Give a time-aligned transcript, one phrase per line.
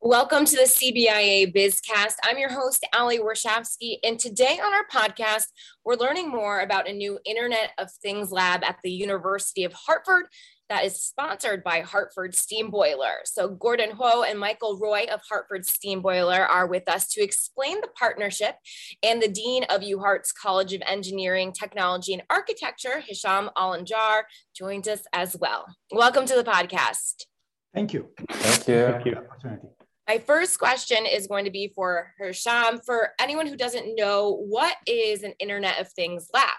[0.00, 2.14] Welcome to the CBIA BizCast.
[2.22, 5.46] I'm your host, Ali Warshawski, and today on our podcast,
[5.84, 10.26] we're learning more about a new Internet of Things lab at the University of Hartford
[10.68, 13.22] that is sponsored by Hartford Steam Boiler.
[13.24, 17.80] So, Gordon Ho and Michael Roy of Hartford Steam Boiler are with us to explain
[17.80, 18.54] the partnership,
[19.02, 24.22] and the Dean of UHart's College of Engineering, Technology, and Architecture, Hisham Alnajjar,
[24.56, 25.66] joins us as well.
[25.90, 27.24] Welcome to the podcast.
[27.74, 28.10] Thank you.
[28.30, 29.24] Thank you.
[29.42, 29.70] Thank you.
[30.08, 32.80] My first question is going to be for Hisham.
[32.86, 36.58] For anyone who doesn't know, what is an Internet of Things lab?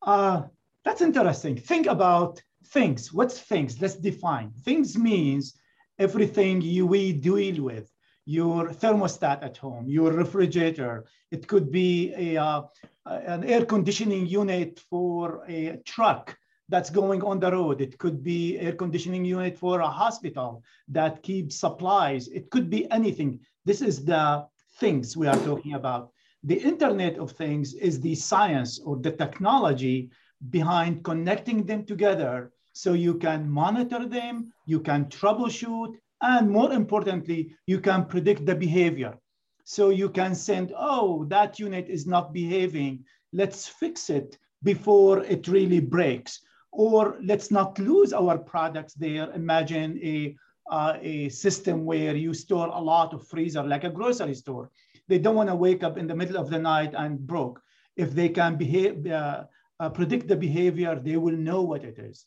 [0.00, 0.42] Uh,
[0.82, 1.56] that's interesting.
[1.56, 3.12] Think about things.
[3.12, 3.82] What's things?
[3.82, 4.50] Let's define.
[4.64, 5.60] Things means
[5.98, 7.92] everything you we deal with.
[8.24, 11.04] Your thermostat at home, your refrigerator.
[11.30, 12.62] It could be a, uh,
[13.04, 16.34] an air conditioning unit for a truck
[16.70, 17.80] that's going on the road.
[17.80, 22.28] It could be air conditioning unit for a hospital that keeps supplies.
[22.28, 23.40] It could be anything.
[23.64, 24.46] This is the
[24.78, 26.12] things we are talking about.
[26.44, 30.10] The Internet of Things is the science or the technology
[30.50, 37.52] behind connecting them together so you can monitor them, you can troubleshoot, and more importantly,
[37.66, 39.18] you can predict the behavior.
[39.64, 43.04] So you can send, oh, that unit is not behaving.
[43.32, 46.40] Let's fix it before it really breaks
[46.72, 49.30] or let's not lose our products there.
[49.32, 50.36] Imagine a,
[50.70, 54.70] uh, a system where you store a lot of freezer, like a grocery store.
[55.08, 57.60] They don't want to wake up in the middle of the night and broke.
[57.96, 59.44] If they can behave, uh,
[59.80, 62.26] uh, predict the behavior, they will know what it is.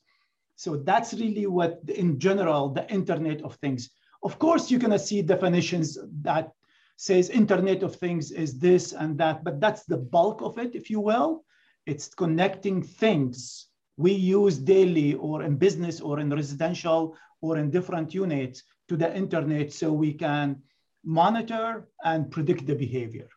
[0.55, 3.89] So that's really what, in general, the Internet of Things.
[4.23, 6.51] Of course, you're to see definitions that
[6.97, 10.89] says Internet of Things is this and that, but that's the bulk of it, if
[10.89, 11.43] you will.
[11.85, 18.13] It's connecting things we use daily or in business or in residential or in different
[18.13, 20.61] units to the internet so we can
[21.03, 23.27] monitor and predict the behavior.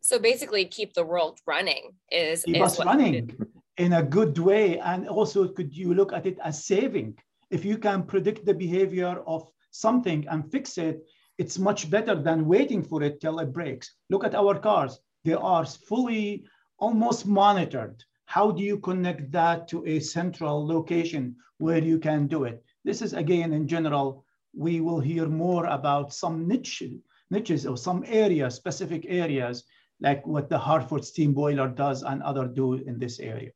[0.00, 3.30] So basically keep the world running is, keep is us running
[3.76, 4.78] in a good way.
[4.78, 7.18] And also could you look at it as saving?
[7.50, 11.04] If you can predict the behavior of something and fix it,
[11.38, 13.92] it's much better than waiting for it till it breaks.
[14.10, 14.98] Look at our cars.
[15.24, 16.44] They are fully
[16.78, 22.44] almost monitored how do you connect that to a central location where you can do
[22.44, 22.62] it?
[22.84, 24.22] This is again, in general,
[24.54, 26.82] we will hear more about some niche,
[27.30, 29.64] niches or some areas, specific areas,
[30.02, 33.50] like what the Hartford steam boiler does and other do in this area.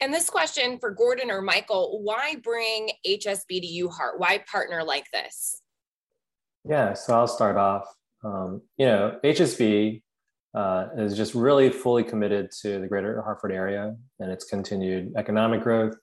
[0.00, 4.16] And this question for Gordon or Michael, why bring HSB to UHart?
[4.16, 5.60] Why partner like this?
[6.64, 7.94] Yeah, so I'll start off.
[8.24, 10.00] Um, you know, HSB
[10.54, 15.62] uh, is just really fully committed to the greater Hartford area and its continued economic
[15.62, 15.94] growth,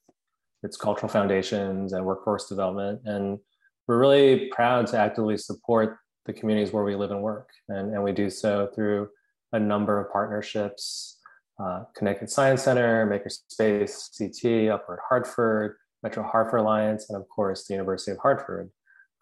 [0.63, 3.01] its cultural foundations, and workforce development.
[3.05, 3.39] And
[3.87, 7.49] we're really proud to actively support the communities where we live and work.
[7.69, 9.09] And, and we do so through
[9.53, 11.17] a number of partnerships
[11.59, 17.73] uh, Connecticut Science Center, Makerspace, CT, Upward Hartford, Metro Hartford Alliance, and of course, the
[17.73, 18.69] University of Hartford.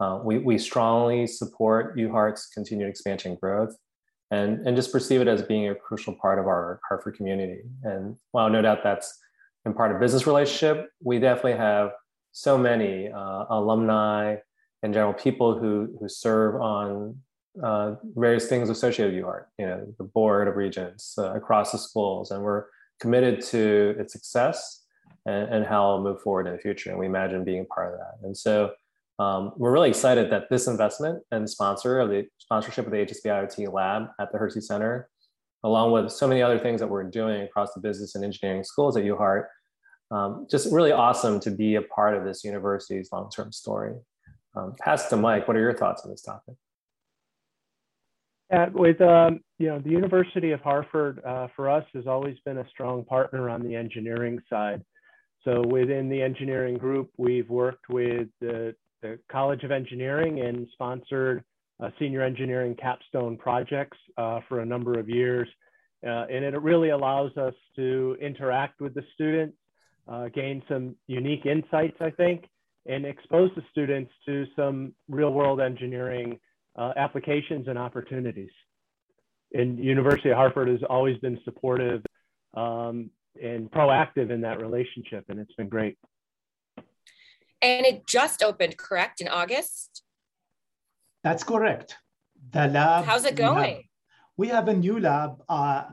[0.02, 3.74] Uh, we, we strongly support UHART's continued expansion growth
[4.31, 7.62] and, and just perceive it as being a crucial part of our Hartford community.
[7.84, 9.18] And while no doubt that's
[9.66, 11.91] in part of business relationship, we definitely have
[12.31, 14.36] so many uh, alumni
[14.84, 17.18] and general people who, who serve on
[17.63, 21.78] uh, various things associated with UHart, you know, the board of regents uh, across the
[21.78, 22.66] schools, and we're
[23.00, 24.84] committed to its success
[25.25, 26.90] and, and how it'll move forward in the future.
[26.90, 28.28] And we imagine being part of that.
[28.28, 28.72] And so
[29.17, 33.25] um, we're really excited that this investment and sponsor of the sponsorship of the HSB
[33.25, 35.09] IoT lab at the Hursey Center,
[35.63, 38.97] along with so many other things that we're doing across the business and engineering schools
[38.97, 39.45] at UHart,
[40.11, 43.93] um, just really awesome to be a part of this university's long-term story.
[44.55, 45.47] Um, pass to Mike.
[45.47, 46.55] What are your thoughts on this topic?
[48.51, 52.59] Yeah, with um, you know the University of Hartford uh, for us has always been
[52.59, 54.83] a strong partner on the engineering side.
[55.43, 58.75] So within the engineering group, we've worked with the
[59.06, 61.44] the College of Engineering and sponsored
[61.80, 65.48] uh, senior engineering capstone projects uh, for a number of years.
[66.06, 69.57] Uh, and it really allows us to interact with the students,
[70.07, 72.46] uh, gain some unique insights, I think,
[72.86, 76.40] and expose the students to some real world engineering
[76.75, 78.52] uh, applications and opportunities.
[79.54, 82.02] And University of Hartford has always been supportive
[82.56, 83.10] um,
[83.42, 85.98] and proactive in that relationship, and it's been great.
[87.62, 90.04] And it just opened, correct, in August?
[91.24, 91.98] That's correct.
[92.52, 93.06] The lab.
[93.06, 93.86] How's it going?
[94.38, 95.42] We have, we have a new lab.
[95.50, 95.84] Uh,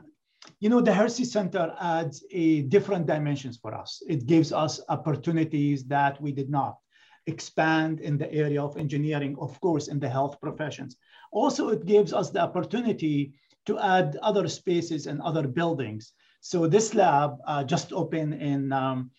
[0.59, 4.01] you know, the Hursey Center adds a different dimensions for us.
[4.07, 6.77] It gives us opportunities that we did not.
[7.25, 10.97] expand in the area of engineering, of course, in the health professions.
[11.31, 13.33] Also, it gives us the opportunity
[13.65, 16.13] to add other spaces and other buildings.
[16.41, 19.11] So this lab uh, just opened in um,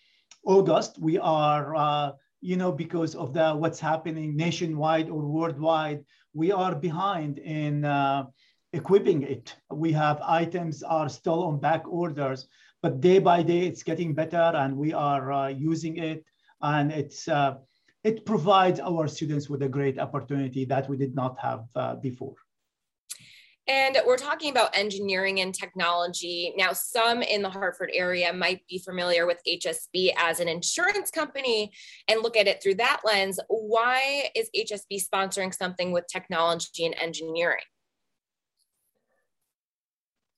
[0.45, 0.99] August.
[0.99, 2.11] We are, uh,
[2.45, 8.25] you know, because of the what's happening nationwide or worldwide, we are behind in uh,
[8.71, 9.55] equipping it.
[9.71, 12.47] We have items are still on back orders,
[12.83, 16.23] but day by day it's getting better, and we are uh, using it,
[16.61, 17.55] and it's uh,
[18.03, 22.35] it provides our students with a great opportunity that we did not have uh, before.
[23.67, 26.53] And we're talking about engineering and technology.
[26.55, 31.71] Now, some in the Hartford area might be familiar with HSB as an insurance company
[32.07, 33.39] and look at it through that lens.
[33.47, 37.63] Why is HSB sponsoring something with technology and engineering?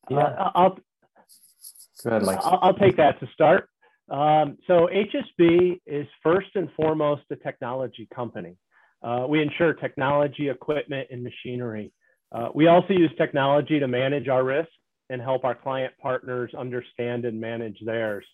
[0.09, 0.79] Yeah, uh, I'll,
[2.03, 2.39] go ahead, Mike.
[2.43, 3.69] I'll, I'll take that to start.
[4.09, 8.55] Um, so HSB is first and foremost a technology company.
[9.03, 11.91] Uh, we insure technology, equipment, and machinery.
[12.31, 14.69] Uh, we also use technology to manage our risk
[15.09, 18.25] and help our client partners understand and manage theirs.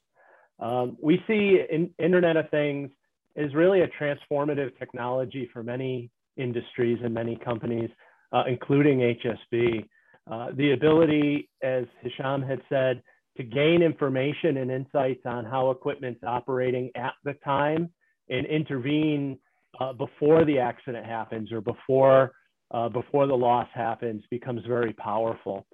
[0.59, 2.89] Um, we see in Internet of Things
[3.35, 7.89] is really a transformative technology for many industries and many companies,
[8.31, 9.85] uh, including HSB.
[10.31, 13.03] Uh, the ability, as Hisham had said,
[13.37, 17.89] to gain information and insights on how equipment's operating at the time
[18.29, 19.37] and intervene
[19.79, 22.31] uh, before the accident happens or before
[22.73, 25.65] uh, before the loss happens becomes very powerful.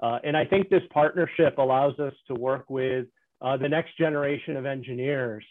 [0.00, 3.06] Uh, and I think this partnership allows us to work with
[3.40, 5.44] uh, the next generation of engineers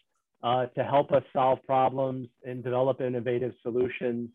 [0.43, 4.29] uh, to help us solve problems and develop innovative solutions,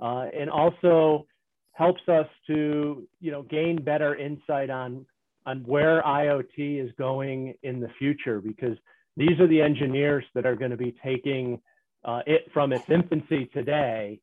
[0.00, 1.26] uh, and also
[1.72, 5.06] helps us to you know gain better insight on
[5.46, 8.76] on where IoT is going in the future because
[9.16, 11.60] these are the engineers that are going to be taking
[12.04, 14.20] uh, it from its infancy today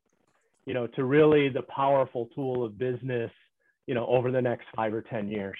[0.65, 3.31] you know, to really the powerful tool of business,
[3.87, 5.57] you know, over the next five or 10 years.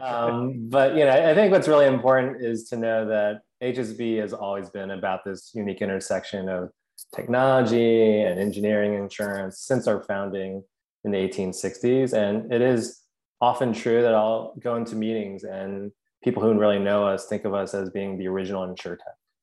[0.00, 4.32] Um, but, you know, I think what's really important is to know that HSB has
[4.32, 6.70] always been about this unique intersection of
[7.14, 10.62] technology and engineering insurance since our founding
[11.04, 12.12] in the 1860s.
[12.12, 13.00] And it is
[13.40, 15.90] often true that I'll go into meetings and
[16.22, 18.98] people who really know us think of us as being the original insurtech,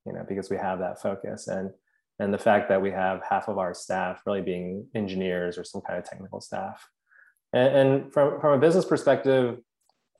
[0.05, 1.47] you know, because we have that focus.
[1.47, 1.71] And
[2.19, 5.81] and the fact that we have half of our staff really being engineers or some
[5.81, 6.87] kind of technical staff.
[7.53, 9.59] And, and from, from a business perspective,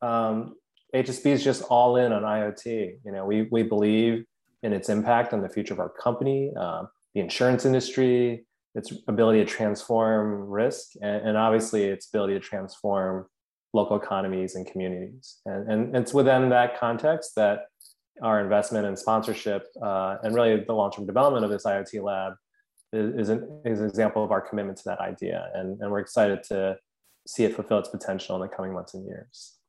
[0.02, 0.56] um,
[0.96, 2.98] HSB is just all in on IoT.
[3.06, 4.26] You know, we, we believe
[4.64, 8.46] in its impact on the future of our company, uh, the insurance industry,
[8.76, 13.26] its ability to transform risk, and, and, obviously its ability to transform
[13.74, 15.38] local economies and communities.
[15.46, 17.66] And, and it's within that context that
[18.22, 22.34] our investment and sponsorship uh, and really the long-term development of this IoT lab
[22.94, 25.50] is, is, an, is an example of our commitment to that idea.
[25.54, 26.78] And, and we're excited to
[27.28, 29.60] see it fulfill its potential in the coming months and years.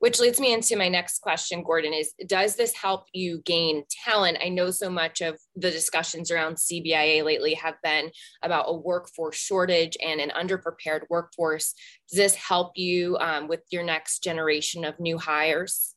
[0.00, 4.36] Which leads me into my next question, Gordon, is does this help you gain talent?
[4.42, 8.10] I know so much of the discussions around CBIA lately have been
[8.42, 11.74] about a workforce shortage and an underprepared workforce.
[12.10, 15.93] Does this help you um, with your next generation of new hires?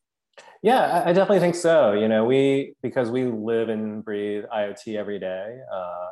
[0.64, 1.94] Yeah, I definitely think so.
[1.94, 6.08] You know, we because we live and breathe IoT every day uh,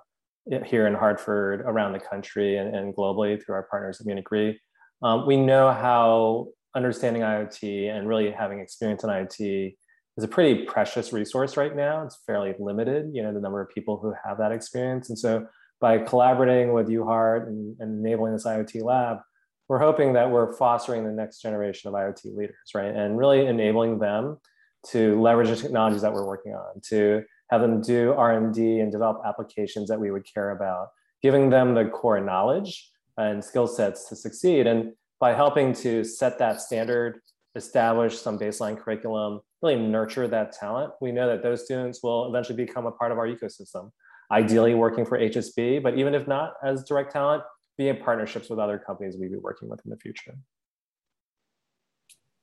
[0.64, 4.60] here in Hartford, around the country, and, and globally through our partners at Munich Re.
[5.02, 9.76] Um, we know how understanding IoT and really having experience in IoT
[10.18, 12.04] is a pretty precious resource right now.
[12.04, 15.10] It's fairly limited, you know, the number of people who have that experience.
[15.10, 15.48] And so
[15.82, 19.18] by collaborating with UHart and, and enabling this IoT lab,
[19.68, 22.94] we're hoping that we're fostering the next generation of IoT leaders, right?
[22.94, 24.38] And really enabling them
[24.92, 29.22] to leverage the technologies that we're working on, to have them do R&D and develop
[29.26, 30.90] applications that we would care about,
[31.22, 34.68] giving them the core knowledge and skill sets to succeed.
[34.68, 37.20] And by helping to set that standard,
[37.56, 42.58] establish some baseline curriculum, really nurture that talent, we know that those students will eventually
[42.58, 43.92] become a part of our ecosystem,
[44.32, 47.44] ideally working for HSB, but even if not as direct talent,
[47.78, 50.36] be in partnerships with other companies we'd be working with in the future.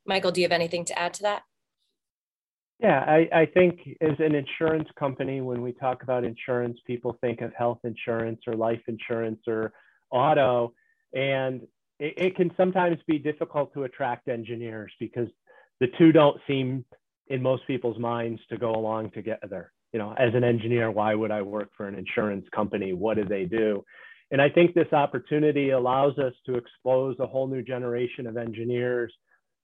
[0.05, 1.43] Michael, do you have anything to add to that?
[2.81, 7.41] Yeah, I, I think as an insurance company, when we talk about insurance, people think
[7.41, 9.73] of health insurance or life insurance or
[10.11, 10.75] auto.
[11.15, 11.63] And
[12.01, 15.29] it, it can sometimes be difficult to attract engineers because
[15.79, 16.85] the two don't seem
[17.29, 19.73] in most people's minds to go along together.
[19.93, 22.95] You know, as an engineer, why would I work for an insurance company?
[22.95, 23.85] What do they do?
[24.33, 29.13] And I think this opportunity allows us to expose a whole new generation of engineers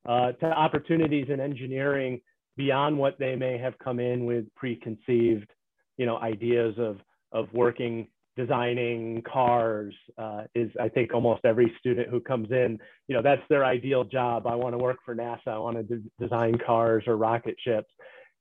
[0.09, 2.21] uh, to opportunities in engineering
[2.57, 5.51] beyond what they may have come in with preconceived,
[5.97, 6.99] you know, ideas of
[7.33, 13.15] of working designing cars uh, is i think almost every student who comes in you
[13.15, 14.47] know that's their ideal job.
[14.47, 15.49] I want to work for nasa.
[15.49, 17.91] I want to de- design cars or rocket ships.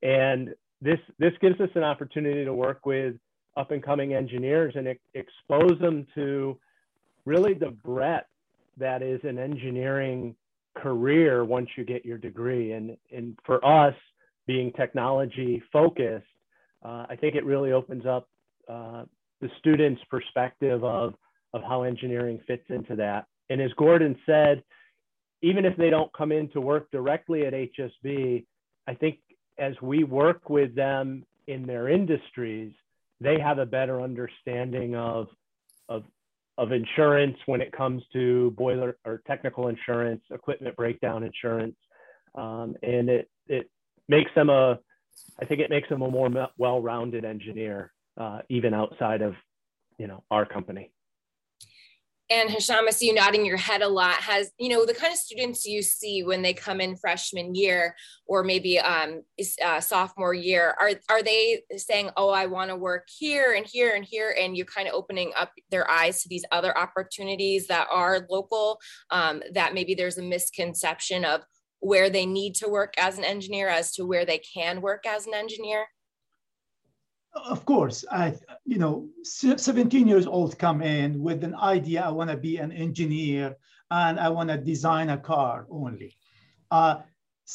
[0.04, 0.50] And
[0.82, 3.16] this this gives us an opportunity to work with
[3.58, 6.58] up and coming engineers and expose them to
[7.26, 8.28] really the breadth
[8.78, 10.36] that is an engineering
[10.76, 12.74] career once you get your degree.
[12.74, 13.96] And, and for us,
[14.46, 16.26] being technology focused,
[16.86, 18.30] uh, I think it really opens up
[18.70, 19.04] uh,
[19.42, 21.16] the student's perspective of,
[21.54, 23.26] of how engineering fits into that.
[23.50, 24.64] And as Gordon said,
[25.42, 28.46] even if they don't come in to work directly at HSB,
[28.88, 29.20] I think
[29.58, 32.74] as we work with them in their industries,
[33.20, 35.28] they have a better understanding of,
[35.90, 36.04] of,
[36.58, 41.76] of insurance when it comes to boiler or technical insurance, equipment breakdown insurance.
[42.36, 43.70] Um, and it, it
[44.08, 44.80] makes them a,
[45.40, 49.34] I think it makes them a more well-rounded engineer, uh, even outside of,
[49.98, 50.92] you know, our company
[52.30, 54.16] and Hisham, I see you nodding your head a lot.
[54.16, 57.96] Has you know the kind of students you see when they come in freshman year
[58.26, 59.24] or maybe um,
[59.64, 60.76] uh, sophomore year?
[60.80, 64.58] Are are they saying, "Oh, I want to work here and here and here," and
[64.58, 68.80] you're kind of opening up their eyes to these other opportunities that are local?
[69.10, 71.44] Um, that maybe there's a misconception of
[71.80, 75.28] where they need to work as an engineer as to where they can work as
[75.28, 75.86] an engineer
[77.46, 82.30] of course, I, you know, 17 years old come in with an idea, I want
[82.30, 83.56] to be an engineer
[83.92, 86.16] and I want to design a car only.
[86.72, 86.98] Uh,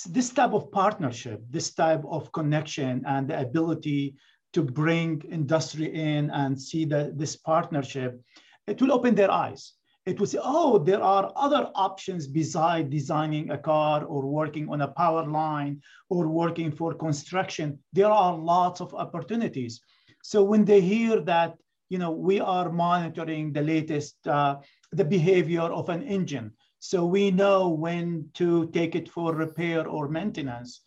[0.09, 4.17] this type of partnership, this type of connection and the ability
[4.55, 8.21] to bring industry in and see that this partnership,
[8.67, 13.51] it will open their eyes it would say, oh, there are other options besides designing
[13.51, 17.79] a car or working on a power line or working for construction.
[17.93, 19.81] There are lots of opportunities.
[20.23, 21.55] So when they hear that,
[21.89, 24.57] you know, we are monitoring the latest, uh,
[24.91, 26.53] the behavior of an engine.
[26.81, 30.81] So we know when to take it for repair or maintenance.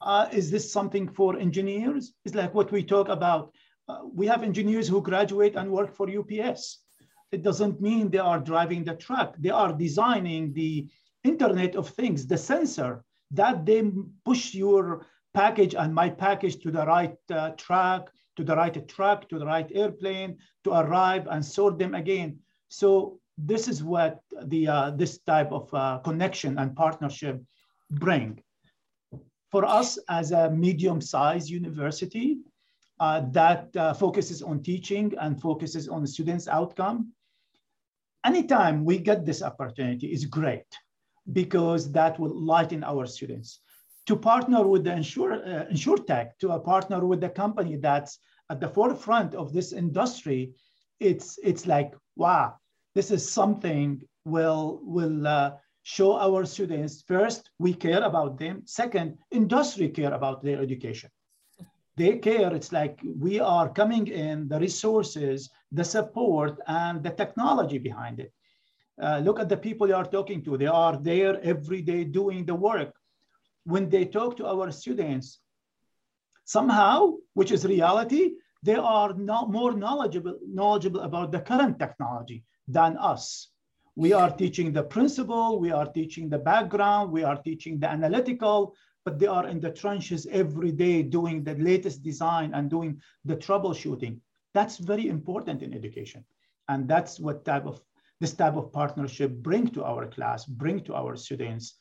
[0.00, 2.12] Uh, is this something for engineers?
[2.26, 3.52] It's like what we talk about.
[3.88, 6.80] Uh, we have engineers who graduate and work for UPS
[7.30, 9.36] it doesn't mean they are driving the truck.
[9.38, 10.88] They are designing the
[11.24, 13.82] Internet of Things, the sensor that they
[14.24, 19.28] push your package and my package to the right uh, track, to the right truck,
[19.28, 22.38] to the right airplane, to arrive and sort them again.
[22.68, 27.42] So this is what the uh, this type of uh, connection and partnership
[27.90, 28.42] bring.
[29.50, 32.38] For us as a medium-sized university
[33.00, 37.12] uh, that uh, focuses on teaching and focuses on students' outcome,
[38.24, 40.66] anytime we get this opportunity is great
[41.32, 43.60] because that will lighten our students.
[44.06, 48.18] To partner with the insure, uh, InsurTech, to a partner with the company that's
[48.50, 50.54] at the forefront of this industry,
[51.00, 52.54] it's, it's like, wow,
[52.94, 58.62] this is something will, will uh, show our students, first, we care about them.
[58.64, 61.10] Second, industry care about their education
[61.98, 62.54] they care.
[62.54, 68.32] It's like we are coming in, the resources, the support, and the technology behind it.
[69.00, 70.56] Uh, look at the people you are talking to.
[70.56, 72.94] They are there every day doing the work.
[73.64, 75.38] When they talk to our students,
[76.44, 78.32] somehow, which is reality,
[78.62, 83.48] they are not more knowledgeable, knowledgeable about the current technology than us.
[83.94, 88.74] We are teaching the principle, we are teaching the background, we are teaching the analytical,
[89.04, 93.36] but they are in the trenches every day doing the latest design and doing the
[93.36, 94.18] troubleshooting.
[94.58, 96.24] That's very important in education.
[96.68, 97.80] And that's what type of
[98.20, 101.76] this type of partnership bring to our class, bring to our students.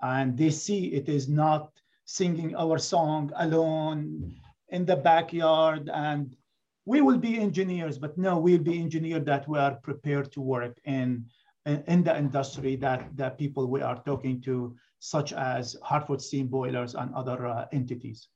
[0.00, 1.72] And they see it is not
[2.04, 4.32] singing our song alone
[4.68, 6.36] in the backyard and
[6.84, 10.78] we will be engineers, but no, we'll be engineers that we are prepared to work
[10.84, 11.26] in,
[11.66, 16.94] in, the industry that the people we are talking to such as Hartford Steam Boilers
[16.94, 18.28] and other uh, entities.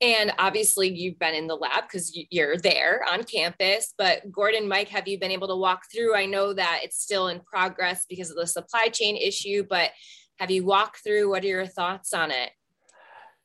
[0.00, 3.94] And obviously, you've been in the lab because you're there on campus.
[3.96, 6.14] But Gordon, Mike, have you been able to walk through?
[6.14, 9.90] I know that it's still in progress because of the supply chain issue, but
[10.38, 11.30] have you walked through?
[11.30, 12.50] What are your thoughts on it?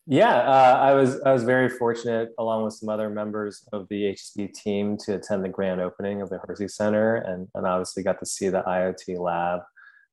[0.08, 4.14] Yeah, uh, I was I was very fortunate, along with some other members of the
[4.14, 8.20] HSB team, to attend the grand opening of the Hursey Center, and, and obviously got
[8.20, 9.62] to see the IoT lab.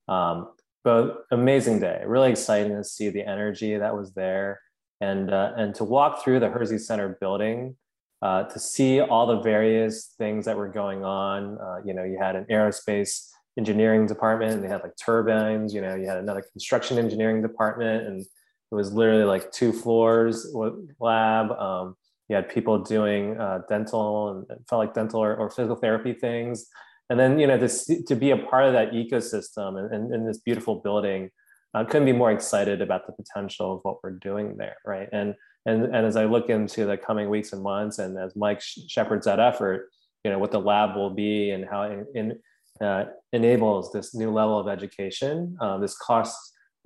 [0.06, 0.52] Um,
[0.84, 2.02] but amazing day.
[2.06, 4.60] Really exciting to see the energy that was there,
[5.00, 7.76] and uh, and to walk through the Hursey Center building,
[8.22, 11.58] uh, to see all the various things that were going on.
[11.58, 15.74] Uh, you know, you had an aerospace engineering department, and they had like turbines.
[15.74, 20.54] You know, you had another construction engineering department, and it was literally like two floors
[21.00, 21.52] lab.
[21.52, 21.96] Um,
[22.28, 26.66] You had people doing uh, dental and felt like dental or, or, physical therapy things.
[27.08, 27.68] And then, you know, to,
[28.04, 31.30] to be a part of that ecosystem and, and, and this beautiful building,
[31.74, 35.08] I couldn't be more excited about the potential of what we're doing there, right?
[35.12, 35.34] And
[35.66, 39.26] and and as I look into the coming weeks and months, and as Mike shepherds
[39.26, 39.90] that effort,
[40.24, 42.38] you know, what the lab will be and how it in,
[42.80, 46.36] uh, enables this new level of education, uh, this cost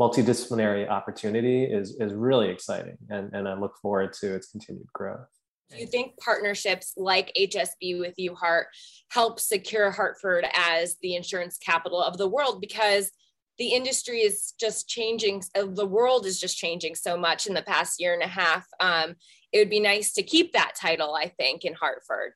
[0.00, 5.28] multidisciplinary opportunity is is really exciting, and and I look forward to its continued growth.
[5.70, 8.64] Do you think partnerships like HSB with UHart
[9.10, 12.60] help secure Hartford as the insurance capital of the world?
[12.60, 13.10] Because
[13.58, 15.42] the industry is just changing.
[15.54, 18.66] Uh, the world is just changing so much in the past year and a half.
[18.80, 19.14] Um,
[19.52, 22.32] it would be nice to keep that title, I think, in Hartford.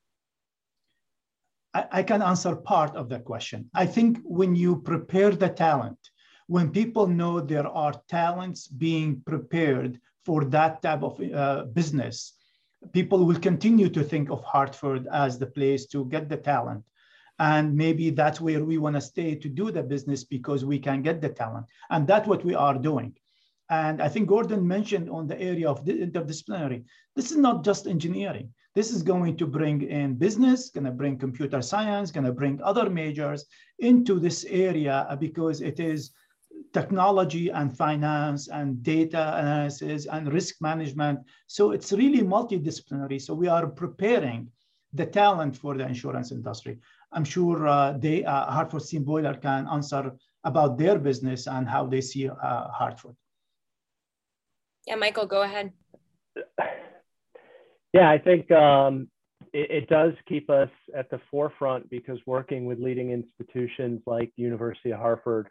[1.75, 3.71] I, I can answer part of the question.
[3.75, 5.99] I think when you prepare the talent,
[6.47, 12.35] when people know there are talents being prepared for that type of uh, business,
[12.93, 16.85] people will continue to think of Hartford as the place to get the talent
[17.39, 21.03] and maybe that's where we want to stay to do the business because we can
[21.03, 21.67] get the talent.
[21.91, 23.15] And that's what we are doing.
[23.69, 26.85] And i think gordon mentioned on the area of the interdisciplinary
[27.17, 28.53] this is not just engineering.
[28.75, 32.61] This is going to bring in business going to bring computer science going to bring
[32.63, 33.47] other majors
[33.79, 36.13] into this area because it is
[36.73, 41.21] technology and finance and data analysis and risk management.
[41.47, 43.21] So it's really multidisciplinary.
[43.21, 44.51] So we are preparing
[44.93, 46.79] the talent for the insurance industry
[47.17, 50.13] I'm sure uh, they, uh, Hartford Steam Boiler can answer
[50.45, 53.17] about their business and how they see uh, Hartford.
[54.87, 55.73] Yeah, Michael, go ahead.
[57.95, 59.09] Yeah, I think um,
[59.55, 64.43] it, it, does keep us at the forefront because working with leading institutions like the
[64.43, 65.49] University of Hartford,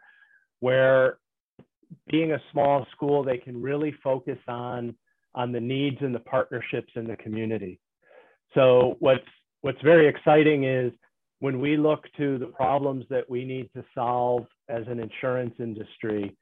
[0.60, 1.18] where
[2.08, 4.94] being a small school, they can really focus on
[5.34, 7.80] on the needs and the partnerships in the community.
[8.54, 9.28] So what's
[9.62, 10.92] what's very exciting is
[11.40, 16.34] when we look to the problems that we need to solve as an insurance industry,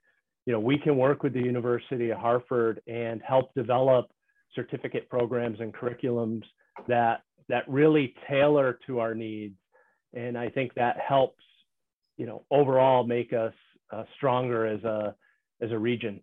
[0.47, 4.07] you know, we can work with the University of Hartford and help develop
[4.55, 6.42] certificate programs and curriculums
[6.87, 9.57] that that really tailor to our needs.
[10.14, 11.42] And I think that helps,
[12.16, 13.53] you know, overall make us
[13.92, 15.14] uh, stronger as a
[15.61, 16.21] as a region.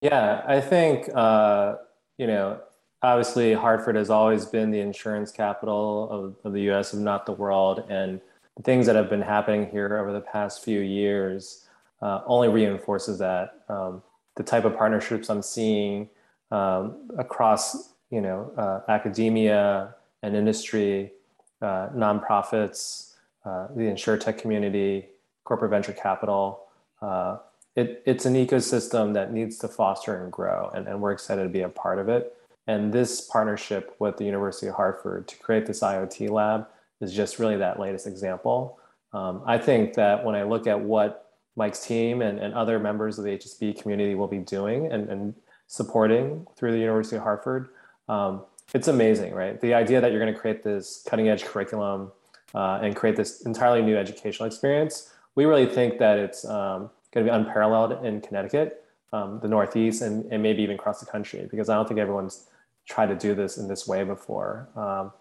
[0.00, 1.76] Yeah, I think uh,
[2.18, 2.60] you know
[3.02, 7.32] obviously Hartford has always been the insurance capital of, of the US, if not the
[7.32, 7.84] world.
[7.88, 8.20] And
[8.56, 11.66] the things that have been happening here over the past few years
[12.00, 13.62] uh, only reinforces that.
[13.68, 14.02] Um,
[14.36, 16.08] the type of partnerships I'm seeing
[16.50, 21.12] um, across, you know, uh, academia and industry,
[21.60, 25.06] uh, nonprofits, uh, the insurtech community,
[25.44, 26.66] corporate venture capital.
[27.00, 27.38] Uh,
[27.74, 31.48] it, it's an ecosystem that needs to foster and grow, and, and we're excited to
[31.48, 32.36] be a part of it.
[32.66, 36.68] And this partnership with the University of Hartford to create this IoT lab
[37.00, 38.78] is just really that latest example.
[39.12, 43.18] Um, I think that when I look at what Mike's team and, and other members
[43.18, 45.34] of the HSB community will be doing and, and
[45.66, 47.68] supporting through the University of Hartford,
[48.08, 48.42] um,
[48.74, 49.60] it's amazing, right?
[49.60, 52.12] The idea that you're going to create this cutting edge curriculum
[52.54, 57.26] uh, and create this entirely new educational experience, we really think that it's um, going
[57.26, 61.46] to be unparalleled in Connecticut, um, the Northeast, and, and maybe even across the country,
[61.50, 62.46] because I don't think everyone's
[62.88, 64.68] tried to do this in this way before.
[64.76, 65.12] Um,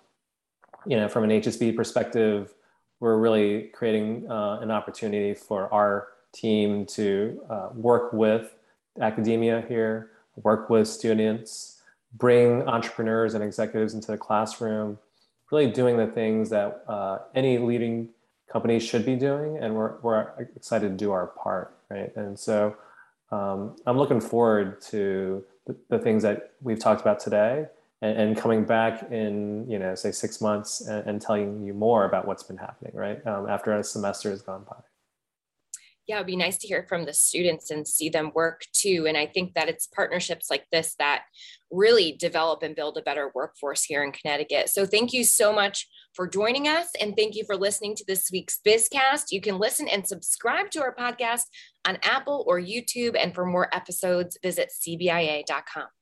[0.86, 2.54] you know, from an HSB perspective,
[3.00, 8.56] we're really creating uh, an opportunity for our team to uh, work with
[9.00, 10.12] academia here,
[10.44, 11.82] work with students,
[12.14, 14.98] bring entrepreneurs and executives into the classroom,
[15.52, 18.10] really doing the things that uh, any leading
[18.52, 19.58] company should be doing.
[19.58, 22.16] And we're, we're excited to do our part, right?
[22.16, 22.76] And so
[23.32, 27.68] um, I'm looking forward to the, the things that we've talked about today
[28.02, 32.06] and, and, coming back in, you know, say six months and, and telling you more
[32.06, 33.26] about what's been happening, right?
[33.28, 34.78] Um, after a semester has gone by.
[36.08, 39.06] Yeah, it'd be nice to hear from the students and see them work too.
[39.08, 41.24] And I think that it's partnerships like this that
[41.70, 44.70] really develop and build a better workforce here in Connecticut.
[44.70, 46.88] So thank you so much for joining us.
[47.00, 49.26] And thank you for listening to this week's Bizcast.
[49.32, 51.44] You can listen and subscribe to our podcast
[51.88, 53.16] on Apple or YouTube.
[53.18, 56.01] And for more episodes, visit cbia.com.